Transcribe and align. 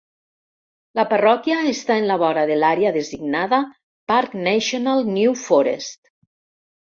La 0.99 1.03
parròquia 1.09 1.57
està 1.73 1.97
en 2.03 2.07
la 2.11 2.15
vora 2.21 2.45
de 2.51 2.55
l'àrea 2.63 2.93
designada 2.95 3.59
Parc 4.13 4.33
Nacional 4.49 5.05
New 5.13 5.35
Forest. 5.43 6.01